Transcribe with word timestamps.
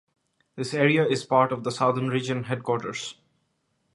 This 0.55 0.73
area 0.73 1.05
is 1.05 1.25
part 1.27 1.51
of 1.51 1.63
the 1.63 1.69
Southern 1.69 2.07
Region 2.09 2.45
Headquarters. 2.45 3.17